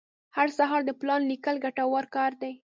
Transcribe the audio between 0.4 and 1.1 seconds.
سهار د